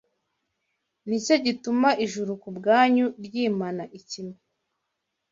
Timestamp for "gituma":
1.45-1.89